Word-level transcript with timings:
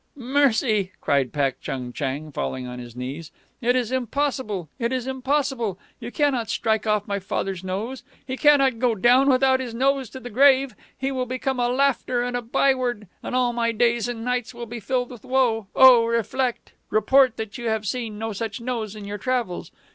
"Mercy!" 0.15 0.91
cried 0.99 1.31
Pak 1.31 1.61
Chung 1.61 1.93
Chang, 1.93 2.31
falling 2.31 2.65
on 2.65 2.79
his 2.79 2.95
knees. 2.95 3.31
"It 3.61 3.75
is 3.75 3.91
impossible! 3.91 4.67
It 4.79 4.91
is 4.91 5.05
impossible! 5.05 5.77
You 5.99 6.11
cannot 6.11 6.49
strike 6.49 6.87
off 6.87 7.07
my 7.07 7.19
father's 7.19 7.63
nose. 7.63 8.01
He 8.25 8.35
cannot 8.35 8.79
go 8.79 8.95
down 8.95 9.29
without 9.29 9.59
his 9.59 9.75
nose 9.75 10.09
to 10.09 10.19
the 10.19 10.31
grave. 10.31 10.73
He 10.97 11.11
will 11.11 11.27
become 11.27 11.59
a 11.59 11.69
laughter 11.69 12.23
and 12.23 12.35
a 12.35 12.41
byword, 12.41 13.07
and 13.21 13.35
all 13.35 13.53
my 13.53 13.71
days 13.71 14.07
and 14.07 14.25
nights 14.25 14.55
will 14.55 14.65
be 14.65 14.79
filled 14.79 15.11
with 15.11 15.23
woe. 15.23 15.67
O 15.75 16.05
reflect! 16.07 16.73
Report 16.89 17.37
that 17.37 17.59
you 17.59 17.69
have 17.69 17.85
seen 17.85 18.17
no 18.17 18.33
such 18.33 18.59
nose 18.59 18.95
in 18.95 19.05
your 19.05 19.19
travels. 19.19 19.71